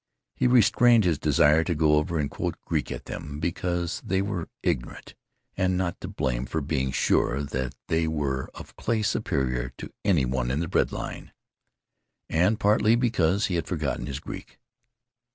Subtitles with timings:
[0.33, 4.49] He restrained his desire to go over and quote Greek at them, because they were
[4.63, 5.13] ignorant
[5.55, 10.25] and not to blame for being sure that they were of clay superior to any
[10.25, 11.33] one in a bread line.
[12.31, 14.57] And partly because he had forgotten his Greek.